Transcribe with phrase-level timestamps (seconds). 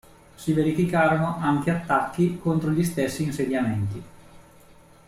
[0.35, 4.03] Si verificarono anche attacchi contro gli stessi insediamenti.